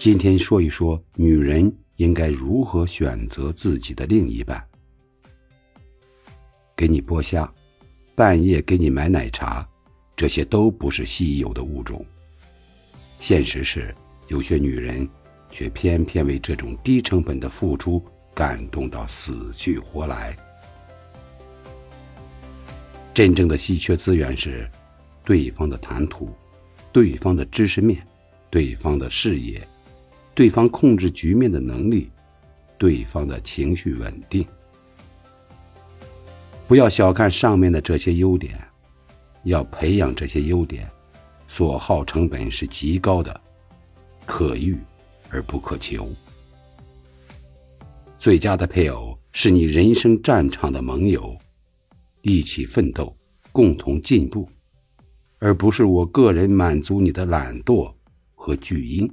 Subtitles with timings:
[0.00, 4.66] 今天说一说女人应该如何选择自己的另一半。
[6.74, 7.52] 给你剥虾，
[8.14, 9.68] 半夜给你买奶茶，
[10.16, 12.02] 这些都不是稀有的物种。
[13.18, 13.94] 现实是，
[14.28, 15.06] 有些女人
[15.50, 20.34] 却偏偏为这种低成本的付出感动到死去活来。
[23.12, 24.66] 真正的稀缺资源是
[25.26, 26.34] 对方的谈吐。
[26.90, 28.02] 对方的知识面，
[28.48, 29.60] 对方的视野，
[30.40, 32.10] 对方控制局面的能力，
[32.78, 34.42] 对方的情绪稳定。
[36.66, 38.58] 不要小看上面的这些优点，
[39.44, 40.90] 要培养这些优点，
[41.46, 43.38] 所耗成本是极高的，
[44.24, 44.78] 可遇
[45.28, 46.08] 而不可求。
[48.18, 51.36] 最佳的配偶是你人生战场的盟友，
[52.22, 53.14] 一起奋斗，
[53.52, 54.48] 共同进步。
[55.38, 57.92] 而不是我个人满足你的懒惰
[58.34, 59.06] 和巨婴。